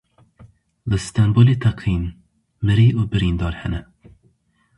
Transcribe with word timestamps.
Li 0.89 0.97
Stenbolê 1.05 1.55
teqîn 1.63 2.03
Mirî 2.65 2.87
û 2.99 3.01
birîndar 3.11 3.53
hene. 3.61 3.81